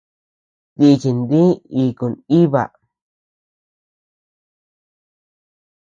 Nichin 0.79 1.19
dí 1.29 1.41
iku 1.83 2.05
nʼiba. 2.11 2.63